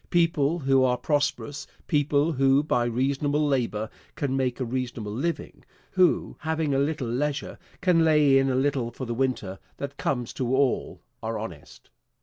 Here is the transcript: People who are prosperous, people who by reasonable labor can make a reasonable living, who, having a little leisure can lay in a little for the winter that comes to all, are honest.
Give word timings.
People 0.09 0.57
who 0.57 0.83
are 0.83 0.97
prosperous, 0.97 1.67
people 1.85 2.31
who 2.31 2.63
by 2.63 2.85
reasonable 2.85 3.45
labor 3.47 3.87
can 4.15 4.35
make 4.35 4.59
a 4.59 4.65
reasonable 4.65 5.11
living, 5.13 5.63
who, 5.91 6.35
having 6.39 6.73
a 6.73 6.79
little 6.79 7.07
leisure 7.07 7.59
can 7.81 8.03
lay 8.03 8.39
in 8.39 8.49
a 8.49 8.55
little 8.55 8.89
for 8.89 9.05
the 9.05 9.13
winter 9.13 9.59
that 9.77 9.97
comes 9.97 10.33
to 10.33 10.55
all, 10.55 11.03
are 11.21 11.37
honest. 11.37 11.91